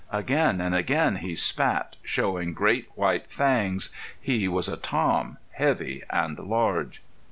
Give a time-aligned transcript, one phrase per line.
[0.11, 3.91] Again and again he spat, showing great, white fangs.
[4.19, 7.03] He was a Tom, heavy and large.